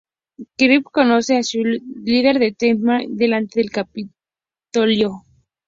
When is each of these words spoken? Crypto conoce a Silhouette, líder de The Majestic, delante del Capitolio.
Crypto 0.57 0.89
conoce 0.91 1.37
a 1.37 1.43
Silhouette, 1.43 1.83
líder 2.03 2.39
de 2.39 2.53
The 2.53 2.73
Majestic, 2.73 3.15
delante 3.17 3.59
del 3.59 3.69
Capitolio. 3.69 5.25